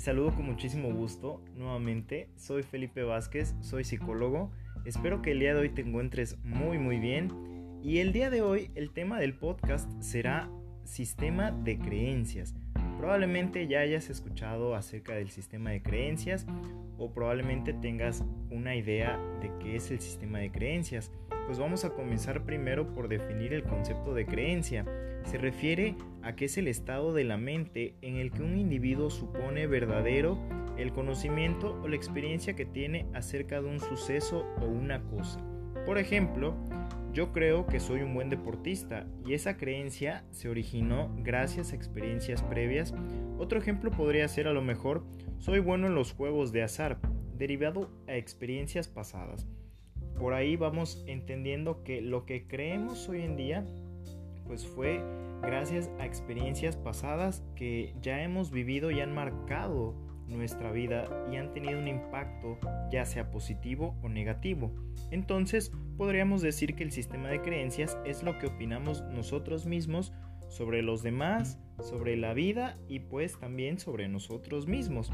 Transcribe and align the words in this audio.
Saludo 0.00 0.34
con 0.34 0.46
muchísimo 0.46 0.90
gusto 0.94 1.44
nuevamente. 1.54 2.30
Soy 2.36 2.62
Felipe 2.62 3.02
Vázquez, 3.02 3.54
soy 3.60 3.84
psicólogo. 3.84 4.50
Espero 4.86 5.20
que 5.20 5.32
el 5.32 5.40
día 5.40 5.52
de 5.52 5.60
hoy 5.60 5.68
te 5.68 5.82
encuentres 5.82 6.38
muy 6.42 6.78
muy 6.78 6.98
bien. 6.98 7.30
Y 7.82 7.98
el 7.98 8.10
día 8.12 8.30
de 8.30 8.40
hoy 8.40 8.70
el 8.76 8.92
tema 8.92 9.20
del 9.20 9.34
podcast 9.34 9.90
será 10.00 10.50
sistema 10.84 11.50
de 11.50 11.78
creencias. 11.78 12.54
Probablemente 13.00 13.66
ya 13.66 13.80
hayas 13.80 14.10
escuchado 14.10 14.74
acerca 14.74 15.14
del 15.14 15.30
sistema 15.30 15.70
de 15.70 15.80
creencias 15.80 16.46
o 16.98 17.10
probablemente 17.14 17.72
tengas 17.72 18.22
una 18.50 18.76
idea 18.76 19.18
de 19.40 19.50
qué 19.58 19.76
es 19.76 19.90
el 19.90 20.00
sistema 20.00 20.38
de 20.40 20.52
creencias. 20.52 21.10
Pues 21.46 21.58
vamos 21.58 21.86
a 21.86 21.94
comenzar 21.94 22.44
primero 22.44 22.92
por 22.92 23.08
definir 23.08 23.54
el 23.54 23.62
concepto 23.62 24.12
de 24.12 24.26
creencia. 24.26 24.84
Se 25.24 25.38
refiere 25.38 25.94
a 26.22 26.36
que 26.36 26.44
es 26.44 26.58
el 26.58 26.68
estado 26.68 27.14
de 27.14 27.24
la 27.24 27.38
mente 27.38 27.94
en 28.02 28.16
el 28.16 28.30
que 28.32 28.42
un 28.42 28.58
individuo 28.58 29.08
supone 29.08 29.66
verdadero 29.66 30.38
el 30.76 30.92
conocimiento 30.92 31.80
o 31.82 31.88
la 31.88 31.96
experiencia 31.96 32.54
que 32.54 32.66
tiene 32.66 33.06
acerca 33.14 33.62
de 33.62 33.68
un 33.68 33.80
suceso 33.80 34.44
o 34.60 34.66
una 34.66 35.00
cosa. 35.04 35.40
Por 35.86 35.98
ejemplo, 35.98 36.54
yo 37.12 37.32
creo 37.32 37.66
que 37.66 37.80
soy 37.80 38.02
un 38.02 38.14
buen 38.14 38.30
deportista 38.30 39.06
y 39.26 39.34
esa 39.34 39.56
creencia 39.56 40.24
se 40.30 40.48
originó 40.48 41.10
gracias 41.18 41.72
a 41.72 41.76
experiencias 41.76 42.42
previas. 42.42 42.94
Otro 43.38 43.58
ejemplo 43.58 43.90
podría 43.90 44.28
ser 44.28 44.46
a 44.46 44.52
lo 44.52 44.62
mejor 44.62 45.04
soy 45.38 45.58
bueno 45.58 45.88
en 45.88 45.94
los 45.94 46.12
juegos 46.12 46.52
de 46.52 46.62
azar, 46.62 47.00
derivado 47.36 47.90
a 48.06 48.14
experiencias 48.14 48.88
pasadas. 48.88 49.48
Por 50.18 50.34
ahí 50.34 50.54
vamos 50.56 51.02
entendiendo 51.06 51.82
que 51.82 52.00
lo 52.00 52.26
que 52.26 52.46
creemos 52.46 53.08
hoy 53.08 53.22
en 53.22 53.36
día 53.36 53.64
pues 54.46 54.66
fue 54.66 55.02
gracias 55.42 55.90
a 55.98 56.06
experiencias 56.06 56.76
pasadas 56.76 57.42
que 57.56 57.94
ya 58.02 58.22
hemos 58.22 58.50
vivido 58.50 58.90
y 58.90 59.00
han 59.00 59.14
marcado 59.14 59.94
nuestra 60.30 60.72
vida 60.72 61.08
y 61.30 61.36
han 61.36 61.52
tenido 61.52 61.78
un 61.78 61.88
impacto 61.88 62.58
ya 62.90 63.04
sea 63.04 63.30
positivo 63.30 63.96
o 64.02 64.08
negativo. 64.08 64.72
Entonces 65.10 65.72
podríamos 65.96 66.42
decir 66.42 66.74
que 66.74 66.84
el 66.84 66.92
sistema 66.92 67.28
de 67.28 67.42
creencias 67.42 67.98
es 68.04 68.22
lo 68.22 68.38
que 68.38 68.46
opinamos 68.46 69.02
nosotros 69.02 69.66
mismos 69.66 70.12
sobre 70.48 70.82
los 70.82 71.02
demás, 71.02 71.58
sobre 71.82 72.16
la 72.16 72.34
vida 72.34 72.76
y 72.88 73.00
pues 73.00 73.38
también 73.38 73.78
sobre 73.78 74.08
nosotros 74.08 74.66
mismos. 74.66 75.10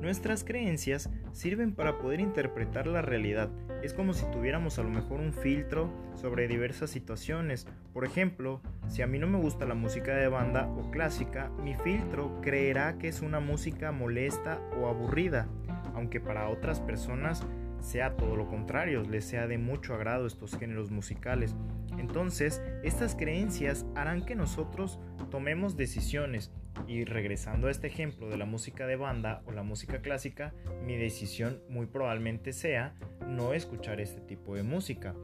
Nuestras 0.00 0.44
creencias 0.44 1.10
sirven 1.32 1.74
para 1.74 1.98
poder 1.98 2.20
interpretar 2.20 2.86
la 2.86 3.02
realidad. 3.02 3.50
Es 3.82 3.94
como 3.94 4.12
si 4.12 4.24
tuviéramos 4.30 4.78
a 4.78 4.82
lo 4.82 4.90
mejor 4.90 5.20
un 5.20 5.32
filtro 5.32 5.90
sobre 6.14 6.48
diversas 6.48 6.90
situaciones. 6.90 7.66
Por 7.92 8.04
ejemplo, 8.04 8.60
si 8.88 9.02
a 9.02 9.06
mí 9.06 9.18
no 9.18 9.26
me 9.26 9.38
gusta 9.38 9.66
la 9.66 9.74
música 9.74 10.14
de 10.14 10.28
banda 10.28 10.68
o 10.68 10.90
clásica, 10.90 11.50
mi 11.62 11.74
filtro 11.74 12.40
creerá 12.40 12.98
que 12.98 13.08
es 13.08 13.20
una 13.22 13.40
música 13.40 13.92
molesta 13.92 14.60
o 14.80 14.86
aburrida, 14.86 15.48
aunque 15.94 16.20
para 16.20 16.48
otras 16.48 16.80
personas 16.80 17.46
sea 17.80 18.16
todo 18.16 18.36
lo 18.36 18.46
contrario, 18.46 19.02
les 19.02 19.24
sea 19.24 19.46
de 19.46 19.58
mucho 19.58 19.94
agrado 19.94 20.26
estos 20.26 20.56
géneros 20.56 20.90
musicales. 20.90 21.54
Entonces, 21.98 22.62
estas 22.82 23.14
creencias 23.14 23.86
harán 23.94 24.24
que 24.24 24.34
nosotros 24.34 24.98
tomemos 25.30 25.76
decisiones. 25.76 26.52
Y 26.86 27.04
regresando 27.04 27.68
a 27.68 27.70
este 27.70 27.88
ejemplo 27.88 28.28
de 28.28 28.36
la 28.36 28.46
música 28.46 28.86
de 28.86 28.96
banda 28.96 29.42
o 29.46 29.52
la 29.52 29.62
música 29.62 30.00
clásica, 30.00 30.54
mi 30.86 30.96
decisión 30.96 31.60
muy 31.68 31.86
probablemente 31.86 32.52
sea 32.52 32.94
no 33.26 33.52
escuchar 33.52 34.00
este 34.00 34.20
tipo 34.20 34.54
de 34.54 34.62
música. 34.62 35.14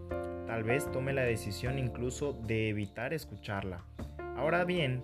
Tal 0.46 0.64
vez 0.64 0.90
tome 0.92 1.12
la 1.12 1.22
decisión 1.22 1.78
incluso 1.78 2.32
de 2.32 2.68
evitar 2.68 3.14
escucharla. 3.14 3.84
Ahora 4.36 4.64
bien, 4.64 5.02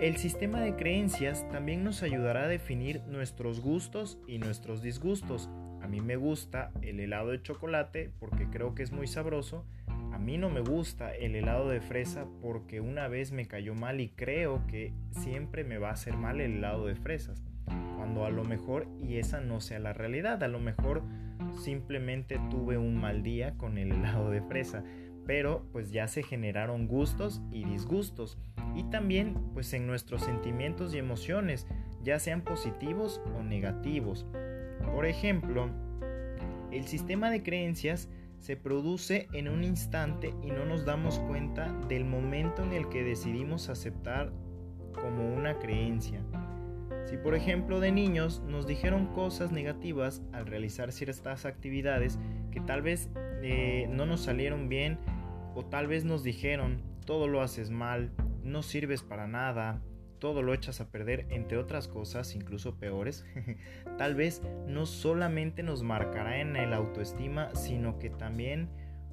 el 0.00 0.16
sistema 0.16 0.60
de 0.60 0.76
creencias 0.76 1.48
también 1.50 1.84
nos 1.84 2.02
ayudará 2.02 2.44
a 2.44 2.48
definir 2.48 3.02
nuestros 3.06 3.60
gustos 3.60 4.18
y 4.26 4.38
nuestros 4.38 4.82
disgustos. 4.82 5.48
A 5.86 5.88
mí 5.88 6.00
me 6.00 6.16
gusta 6.16 6.72
el 6.82 6.98
helado 6.98 7.30
de 7.30 7.40
chocolate 7.40 8.10
porque 8.18 8.50
creo 8.50 8.74
que 8.74 8.82
es 8.82 8.90
muy 8.90 9.06
sabroso. 9.06 9.64
A 10.12 10.18
mí 10.18 10.36
no 10.36 10.50
me 10.50 10.58
gusta 10.58 11.14
el 11.14 11.36
helado 11.36 11.68
de 11.68 11.80
fresa 11.80 12.26
porque 12.42 12.80
una 12.80 13.06
vez 13.06 13.30
me 13.30 13.46
cayó 13.46 13.72
mal 13.76 14.00
y 14.00 14.08
creo 14.08 14.66
que 14.66 14.92
siempre 15.12 15.62
me 15.62 15.78
va 15.78 15.90
a 15.90 15.92
hacer 15.92 16.16
mal 16.16 16.40
el 16.40 16.54
helado 16.54 16.86
de 16.86 16.96
fresas. 16.96 17.40
Cuando 17.96 18.24
a 18.24 18.30
lo 18.30 18.42
mejor 18.42 18.88
y 19.00 19.18
esa 19.18 19.40
no 19.40 19.60
sea 19.60 19.78
la 19.78 19.92
realidad, 19.92 20.42
a 20.42 20.48
lo 20.48 20.58
mejor 20.58 21.04
simplemente 21.62 22.40
tuve 22.50 22.78
un 22.78 23.00
mal 23.00 23.22
día 23.22 23.56
con 23.56 23.78
el 23.78 23.92
helado 23.92 24.28
de 24.30 24.42
fresa, 24.42 24.82
pero 25.24 25.68
pues 25.70 25.92
ya 25.92 26.08
se 26.08 26.24
generaron 26.24 26.88
gustos 26.88 27.42
y 27.52 27.64
disgustos 27.64 28.38
y 28.74 28.82
también 28.90 29.34
pues 29.54 29.72
en 29.72 29.86
nuestros 29.86 30.22
sentimientos 30.22 30.94
y 30.94 30.98
emociones, 30.98 31.64
ya 32.02 32.18
sean 32.18 32.42
positivos 32.42 33.20
o 33.38 33.44
negativos. 33.44 34.26
Por 34.94 35.06
ejemplo, 35.06 35.68
el 36.70 36.86
sistema 36.86 37.30
de 37.30 37.42
creencias 37.42 38.08
se 38.38 38.56
produce 38.56 39.28
en 39.32 39.48
un 39.48 39.64
instante 39.64 40.34
y 40.42 40.48
no 40.48 40.64
nos 40.64 40.84
damos 40.84 41.18
cuenta 41.20 41.72
del 41.88 42.04
momento 42.04 42.62
en 42.62 42.72
el 42.72 42.88
que 42.88 43.02
decidimos 43.02 43.68
aceptar 43.68 44.32
como 44.92 45.34
una 45.34 45.58
creencia. 45.58 46.20
Si 47.06 47.16
por 47.16 47.34
ejemplo 47.34 47.78
de 47.80 47.92
niños 47.92 48.42
nos 48.46 48.66
dijeron 48.66 49.06
cosas 49.06 49.52
negativas 49.52 50.22
al 50.32 50.46
realizar 50.46 50.92
ciertas 50.92 51.46
actividades 51.46 52.18
que 52.50 52.60
tal 52.60 52.82
vez 52.82 53.10
eh, 53.42 53.88
no 53.90 54.06
nos 54.06 54.22
salieron 54.22 54.68
bien 54.68 54.98
o 55.54 55.64
tal 55.64 55.86
vez 55.86 56.04
nos 56.04 56.24
dijeron 56.24 56.82
todo 57.04 57.28
lo 57.28 57.40
haces 57.40 57.70
mal, 57.70 58.10
no 58.42 58.62
sirves 58.62 59.02
para 59.02 59.28
nada, 59.28 59.80
todo 60.18 60.42
lo 60.42 60.54
echas 60.54 60.80
a 60.80 60.90
perder, 60.90 61.26
entre 61.30 61.58
otras 61.58 61.88
cosas, 61.88 62.34
incluso 62.34 62.76
peores, 62.76 63.24
tal 63.98 64.14
vez 64.14 64.42
no 64.66 64.86
solamente 64.86 65.62
nos 65.62 65.82
marcará 65.82 66.40
en 66.40 66.56
el 66.56 66.72
autoestima, 66.72 67.54
sino 67.54 67.98
que 67.98 68.10
también 68.10 68.68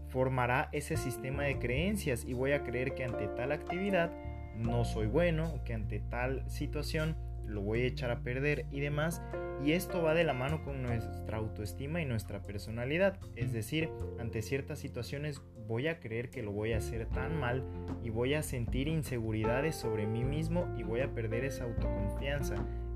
formará 0.10 0.70
ese 0.72 0.96
sistema 0.96 1.44
de 1.44 1.60
creencias 1.60 2.24
y 2.26 2.34
voy 2.34 2.52
a 2.52 2.64
creer 2.64 2.94
que 2.94 3.04
ante 3.04 3.28
tal 3.30 3.52
actividad 3.52 4.12
no 4.56 4.86
soy 4.86 5.08
bueno, 5.08 5.64
que 5.66 5.74
ante 5.74 6.00
tal 6.00 6.48
situación 6.50 7.16
lo 7.46 7.62
voy 7.62 7.82
a 7.82 7.88
echar 7.88 8.12
a 8.12 8.22
perder 8.22 8.66
y 8.72 8.80
demás. 8.80 9.22
Y 9.64 9.72
esto 9.74 10.02
va 10.02 10.14
de 10.14 10.24
la 10.24 10.34
mano 10.34 10.64
con 10.64 10.82
nuestra 10.82 11.38
autoestima 11.38 12.02
y 12.02 12.06
nuestra 12.06 12.42
personalidad. 12.42 13.20
Es 13.36 13.54
decir, 13.54 13.90
ante 14.20 14.42
ciertas 14.42 14.80
situaciones 14.80 15.42
voy 15.68 15.88
a 15.88 16.00
creer 16.00 16.30
que 16.30 16.44
lo 16.44 16.52
voy 16.52 16.74
a 16.74 16.78
hacer 16.78 17.06
tan 17.08 17.40
mal 17.40 17.64
y 18.04 18.10
voy 18.10 18.34
a 18.34 18.44
sentir 18.44 18.88
inseguridades 18.88 19.76
sobre 19.76 20.06
mí 20.06 20.24
mismo 20.24 20.68
y 20.78 20.84
voy 20.84 21.02
a 21.02 21.14
perder 21.14 21.46
esa 21.46 21.66
autoconfianza. 21.66 22.56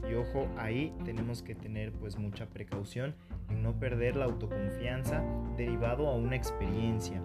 Y 0.09 0.13
ojo, 0.13 0.47
ahí 0.57 0.93
tenemos 1.03 1.41
que 1.41 1.55
tener 1.55 1.91
pues 1.91 2.17
mucha 2.17 2.45
precaución 2.47 3.15
en 3.49 3.63
no 3.63 3.77
perder 3.79 4.15
la 4.15 4.25
autoconfianza 4.25 5.23
derivado 5.57 6.07
a 6.07 6.15
una 6.15 6.35
experiencia. 6.35 7.21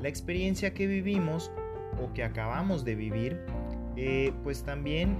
La 0.00 0.08
experiencia 0.08 0.74
que 0.74 0.86
vivimos 0.86 1.50
o 2.02 2.12
que 2.12 2.24
acabamos 2.24 2.84
de 2.84 2.94
vivir, 2.94 3.40
eh, 3.96 4.32
pues 4.42 4.64
también 4.64 5.16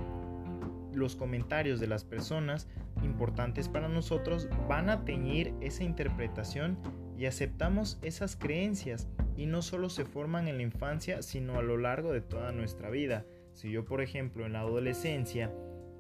los 0.92 1.16
comentarios 1.16 1.80
de 1.80 1.86
las 1.86 2.04
personas 2.04 2.68
importantes 3.02 3.68
para 3.68 3.88
nosotros 3.88 4.48
van 4.68 4.88
a 4.88 5.04
teñir 5.04 5.54
esa 5.60 5.84
interpretación 5.84 6.78
y 7.18 7.26
aceptamos 7.26 7.98
esas 8.02 8.36
creencias. 8.36 9.08
Y 9.36 9.46
no 9.46 9.62
solo 9.62 9.90
se 9.90 10.04
forman 10.04 10.48
en 10.48 10.56
la 10.56 10.62
infancia 10.62 11.22
sino 11.22 11.58
a 11.58 11.62
lo 11.62 11.76
largo 11.76 12.12
de 12.12 12.20
toda 12.20 12.52
nuestra 12.52 12.90
vida. 12.90 13.26
Si 13.52 13.70
yo 13.70 13.84
por 13.84 14.00
ejemplo 14.00 14.46
en 14.46 14.54
la 14.54 14.60
adolescencia 14.60 15.52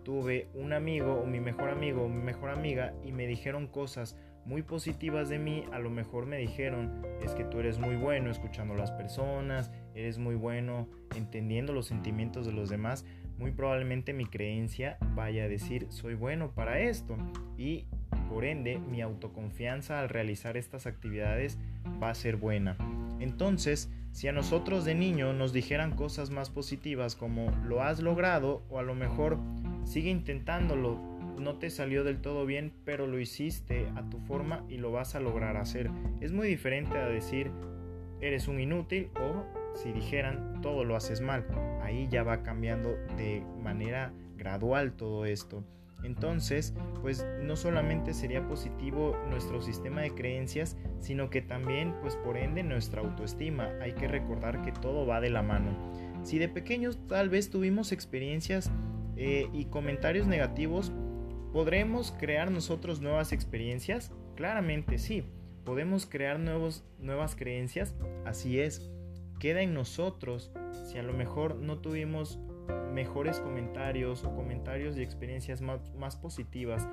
tuve 0.04 0.48
un 0.54 0.72
amigo 0.72 1.14
o 1.14 1.26
mi 1.26 1.40
mejor 1.40 1.70
amigo 1.70 2.04
o 2.04 2.08
mi 2.08 2.22
mejor 2.22 2.50
amiga 2.50 2.94
y 3.04 3.12
me 3.12 3.26
dijeron 3.26 3.66
cosas 3.66 4.16
muy 4.44 4.62
positivas 4.62 5.28
de 5.28 5.40
mí, 5.40 5.64
a 5.72 5.80
lo 5.80 5.90
mejor 5.90 6.26
me 6.26 6.36
dijeron, 6.36 7.04
es 7.20 7.34
que 7.34 7.44
tú 7.44 7.58
eres 7.58 7.80
muy 7.80 7.96
bueno 7.96 8.30
escuchando 8.30 8.74
a 8.74 8.76
las 8.76 8.92
personas, 8.92 9.72
eres 9.94 10.18
muy 10.18 10.36
bueno 10.36 10.88
entendiendo 11.16 11.72
los 11.72 11.86
sentimientos 11.86 12.46
de 12.46 12.52
los 12.52 12.68
demás, 12.68 13.04
muy 13.38 13.50
probablemente 13.50 14.12
mi 14.12 14.24
creencia 14.24 14.98
vaya 15.14 15.44
a 15.44 15.48
decir 15.48 15.86
soy 15.90 16.14
bueno 16.14 16.52
para 16.54 16.78
esto 16.78 17.16
y 17.58 17.86
por 18.28 18.44
ende 18.44 18.78
mi 18.78 19.00
autoconfianza 19.02 20.00
al 20.00 20.08
realizar 20.08 20.56
estas 20.56 20.86
actividades 20.86 21.58
va 22.02 22.10
a 22.10 22.14
ser 22.14 22.36
buena. 22.36 22.76
Entonces, 23.20 23.90
si 24.12 24.28
a 24.28 24.32
nosotros 24.32 24.84
de 24.84 24.94
niño 24.94 25.32
nos 25.32 25.52
dijeran 25.52 25.94
cosas 25.94 26.30
más 26.30 26.50
positivas 26.50 27.16
como 27.16 27.50
lo 27.64 27.82
has 27.82 28.00
logrado 28.00 28.62
o 28.70 28.78
a 28.78 28.82
lo 28.82 28.94
mejor 28.94 29.38
sigue 29.84 30.10
intentándolo, 30.10 30.98
no 31.38 31.56
te 31.56 31.70
salió 31.70 32.02
del 32.02 32.20
todo 32.20 32.46
bien, 32.46 32.72
pero 32.84 33.06
lo 33.06 33.20
hiciste 33.20 33.86
a 33.94 34.08
tu 34.08 34.18
forma 34.20 34.64
y 34.68 34.78
lo 34.78 34.90
vas 34.90 35.14
a 35.14 35.20
lograr 35.20 35.56
hacer. 35.56 35.90
Es 36.20 36.32
muy 36.32 36.48
diferente 36.48 36.96
a 36.98 37.08
decir 37.08 37.50
eres 38.20 38.48
un 38.48 38.60
inútil 38.60 39.10
o 39.20 39.44
si 39.76 39.92
dijeran 39.92 40.60
todo 40.62 40.84
lo 40.84 40.96
haces 40.96 41.20
mal. 41.20 41.46
Ahí 41.82 42.08
ya 42.10 42.22
va 42.22 42.42
cambiando 42.42 42.96
de 43.16 43.44
manera 43.62 44.12
gradual 44.36 44.92
todo 44.92 45.26
esto. 45.26 45.62
Entonces, 46.02 46.74
pues 47.02 47.26
no 47.42 47.56
solamente 47.56 48.14
sería 48.14 48.46
positivo 48.46 49.16
nuestro 49.28 49.60
sistema 49.60 50.02
de 50.02 50.14
creencias, 50.14 50.76
sino 51.00 51.30
que 51.30 51.42
también, 51.42 51.94
pues 52.00 52.16
por 52.16 52.36
ende, 52.36 52.62
nuestra 52.62 53.02
autoestima. 53.02 53.70
Hay 53.80 53.92
que 53.92 54.06
recordar 54.06 54.62
que 54.62 54.72
todo 54.72 55.06
va 55.06 55.20
de 55.20 55.30
la 55.30 55.42
mano. 55.42 55.70
Si 56.22 56.38
de 56.38 56.48
pequeños 56.48 56.98
tal 57.08 57.28
vez 57.28 57.50
tuvimos 57.50 57.92
experiencias 57.92 58.70
eh, 59.16 59.48
y 59.52 59.66
comentarios 59.66 60.26
negativos, 60.26 60.92
¿Podremos 61.56 62.12
crear 62.12 62.50
nosotros 62.50 63.00
nuevas 63.00 63.32
experiencias? 63.32 64.12
Claramente 64.34 64.98
sí. 64.98 65.24
¿Podemos 65.64 66.04
crear 66.04 66.38
nuevos, 66.38 66.84
nuevas 66.98 67.34
creencias? 67.34 67.94
Así 68.26 68.60
es. 68.60 68.90
Queda 69.40 69.62
en 69.62 69.72
nosotros 69.72 70.52
si 70.84 70.98
a 70.98 71.02
lo 71.02 71.14
mejor 71.14 71.56
no 71.56 71.78
tuvimos 71.78 72.38
mejores 72.92 73.40
comentarios 73.40 74.24
o 74.24 74.34
comentarios 74.34 74.96
y 74.96 75.02
experiencias 75.02 75.60
más, 75.60 76.16
positivas 76.16 76.88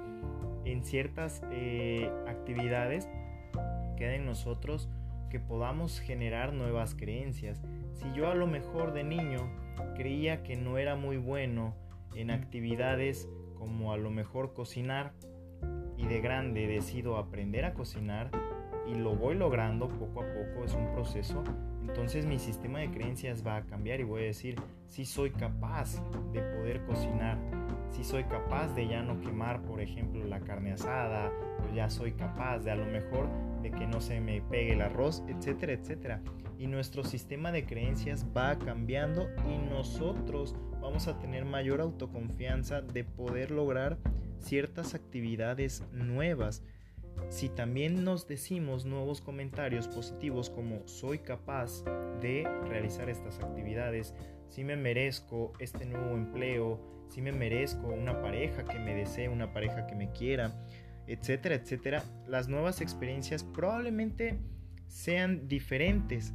en 0.65 0.83
ciertas 0.83 1.41
eh, 1.51 2.11
actividades, 2.27 3.09
queda 3.97 4.15
en 4.15 4.25
nosotros 4.25 4.89
que 5.29 5.39
podamos 5.39 5.99
generar 5.99 6.53
nuevas 6.53 6.93
creencias. 6.95 7.61
Si 7.93 8.11
yo 8.13 8.29
a 8.29 8.35
lo 8.35 8.47
mejor 8.47 8.93
de 8.93 9.03
niño 9.03 9.49
creía 9.95 10.43
que 10.43 10.55
no 10.55 10.77
era 10.77 10.95
muy 10.95 11.17
bueno 11.17 11.75
en 12.15 12.31
actividades 12.31 13.27
como 13.57 13.93
a 13.93 13.97
lo 13.97 14.11
mejor 14.11 14.53
cocinar 14.53 15.13
y 15.97 16.05
de 16.05 16.21
grande 16.21 16.67
decido 16.67 17.17
aprender 17.17 17.65
a 17.65 17.73
cocinar 17.73 18.29
y 18.87 18.95
lo 18.95 19.15
voy 19.15 19.35
logrando 19.35 19.87
poco 19.87 20.21
a 20.21 20.25
poco, 20.25 20.65
es 20.65 20.73
un 20.73 20.91
proceso, 20.91 21.43
entonces 21.87 22.25
mi 22.25 22.39
sistema 22.39 22.79
de 22.79 22.91
creencias 22.91 23.45
va 23.45 23.57
a 23.57 23.65
cambiar 23.65 23.99
y 23.99 24.03
voy 24.03 24.23
a 24.23 24.25
decir, 24.25 24.55
si 24.87 25.05
soy 25.05 25.31
capaz 25.31 26.01
de 26.31 26.41
poder 26.41 26.85
cocinar, 26.85 27.37
si 27.91 28.03
soy 28.03 28.23
capaz 28.23 28.73
de 28.73 28.87
ya 28.87 29.03
no 29.03 29.19
quemar, 29.21 29.61
por 29.61 29.81
ejemplo, 29.81 30.23
la 30.25 30.39
carne 30.39 30.73
asada, 30.73 31.31
o 31.63 31.73
ya 31.75 31.89
soy 31.89 32.13
capaz 32.13 32.59
de 32.59 32.71
a 32.71 32.75
lo 32.75 32.85
mejor 32.85 33.27
de 33.61 33.71
que 33.71 33.85
no 33.85 34.01
se 34.01 34.19
me 34.19 34.41
pegue 34.41 34.73
el 34.73 34.81
arroz, 34.81 35.23
etcétera, 35.27 35.73
etcétera. 35.73 36.21
Y 36.57 36.67
nuestro 36.67 37.03
sistema 37.03 37.51
de 37.51 37.65
creencias 37.65 38.25
va 38.35 38.57
cambiando 38.57 39.29
y 39.47 39.57
nosotros 39.69 40.55
vamos 40.81 41.07
a 41.07 41.19
tener 41.19 41.45
mayor 41.45 41.81
autoconfianza 41.81 42.81
de 42.81 43.03
poder 43.03 43.51
lograr 43.51 43.97
ciertas 44.39 44.93
actividades 44.95 45.83
nuevas 45.91 46.63
si 47.29 47.49
también 47.49 48.03
nos 48.03 48.27
decimos 48.27 48.85
nuevos 48.85 49.21
comentarios 49.21 49.87
positivos 49.87 50.49
como 50.49 50.87
soy 50.87 51.19
capaz 51.19 51.83
de 52.21 52.47
realizar 52.67 53.09
estas 53.09 53.39
actividades, 53.39 54.13
si 54.49 54.63
me 54.63 54.75
merezco 54.75 55.53
este 55.59 55.85
nuevo 55.85 56.15
empleo, 56.15 56.79
si 57.09 57.21
me 57.21 57.31
merezco 57.31 57.87
una 57.87 58.21
pareja 58.21 58.65
que 58.65 58.79
me 58.79 58.93
desee, 58.93 59.29
una 59.29 59.51
pareja 59.51 59.87
que 59.87 59.95
me 59.95 60.11
quiera, 60.11 60.53
etcétera, 61.07 61.55
etcétera, 61.55 62.03
las 62.27 62.47
nuevas 62.47 62.81
experiencias 62.81 63.43
probablemente 63.43 64.39
sean 64.87 65.47
diferentes, 65.47 66.33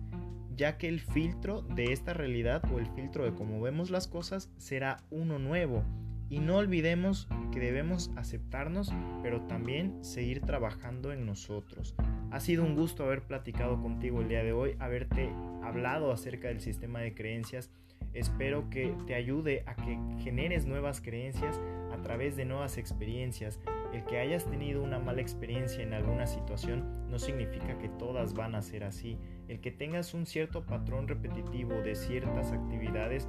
ya 0.56 0.78
que 0.78 0.88
el 0.88 1.00
filtro 1.00 1.62
de 1.62 1.92
esta 1.92 2.12
realidad 2.12 2.62
o 2.72 2.78
el 2.78 2.86
filtro 2.86 3.24
de 3.24 3.34
cómo 3.34 3.60
vemos 3.60 3.90
las 3.90 4.08
cosas 4.08 4.50
será 4.58 5.04
uno 5.10 5.38
nuevo 5.38 5.84
y 6.30 6.40
no 6.40 6.56
olvidemos 6.56 7.28
que 7.52 7.60
debemos 7.60 8.10
aceptarnos, 8.16 8.92
pero 9.22 9.42
también 9.42 10.02
seguir 10.04 10.40
trabajando 10.40 11.12
en 11.12 11.26
nosotros. 11.26 11.94
Ha 12.30 12.40
sido 12.40 12.64
un 12.64 12.76
gusto 12.76 13.04
haber 13.04 13.22
platicado 13.22 13.80
contigo 13.80 14.20
el 14.20 14.28
día 14.28 14.42
de 14.42 14.52
hoy, 14.52 14.76
haberte 14.78 15.32
hablado 15.62 16.12
acerca 16.12 16.48
del 16.48 16.60
sistema 16.60 17.00
de 17.00 17.14
creencias. 17.14 17.70
Espero 18.12 18.68
que 18.70 18.94
te 19.06 19.14
ayude 19.14 19.64
a 19.66 19.74
que 19.74 19.98
generes 20.22 20.66
nuevas 20.66 21.00
creencias 21.00 21.60
a 21.92 22.00
través 22.02 22.36
de 22.36 22.44
nuevas 22.44 22.78
experiencias. 22.78 23.60
El 23.92 24.04
que 24.04 24.18
hayas 24.18 24.44
tenido 24.44 24.82
una 24.82 24.98
mala 24.98 25.20
experiencia 25.20 25.82
en 25.82 25.94
alguna 25.94 26.26
situación 26.26 27.08
no 27.08 27.18
significa 27.18 27.78
que 27.78 27.88
todas 27.88 28.34
van 28.34 28.54
a 28.54 28.62
ser 28.62 28.84
así. 28.84 29.18
El 29.48 29.60
que 29.60 29.70
tengas 29.70 30.12
un 30.14 30.26
cierto 30.26 30.64
patrón 30.64 31.08
repetitivo 31.08 31.74
de 31.74 31.94
ciertas 31.94 32.52
actividades 32.52 33.28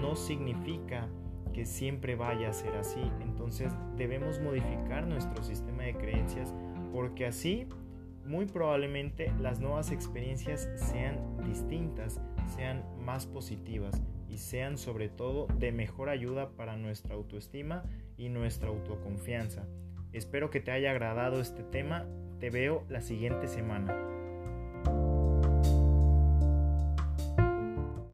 no 0.00 0.14
significa 0.14 1.08
que 1.52 1.66
siempre 1.66 2.16
vaya 2.16 2.50
a 2.50 2.52
ser 2.52 2.74
así. 2.76 3.02
Entonces 3.20 3.72
debemos 3.96 4.40
modificar 4.40 5.06
nuestro 5.06 5.42
sistema 5.42 5.84
de 5.84 5.94
creencias 5.94 6.54
porque 6.92 7.26
así 7.26 7.66
muy 8.24 8.46
probablemente 8.46 9.32
las 9.40 9.58
nuevas 9.58 9.90
experiencias 9.90 10.68
sean 10.76 11.18
distintas, 11.44 12.20
sean 12.54 12.84
más 12.98 13.26
positivas 13.26 14.00
y 14.28 14.38
sean 14.38 14.76
sobre 14.76 15.08
todo 15.08 15.46
de 15.58 15.72
mejor 15.72 16.10
ayuda 16.10 16.50
para 16.50 16.76
nuestra 16.76 17.14
autoestima 17.14 17.82
y 18.16 18.28
nuestra 18.28 18.68
autoconfianza. 18.68 19.66
Espero 20.12 20.50
que 20.50 20.60
te 20.60 20.70
haya 20.70 20.90
agradado 20.90 21.40
este 21.40 21.62
tema. 21.62 22.06
Te 22.38 22.50
veo 22.50 22.84
la 22.88 23.00
siguiente 23.00 23.48
semana. 23.48 24.17